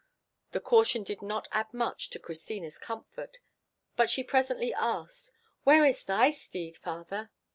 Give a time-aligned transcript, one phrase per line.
[0.53, 3.37] The caution did not add much to Christina's comfort;
[3.95, 5.31] but she presently asked,
[5.63, 7.29] "Where is thy steed, father?"